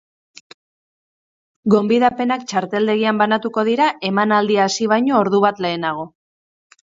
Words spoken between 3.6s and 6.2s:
dira emanaldia hasi baino ordu bat lehenago.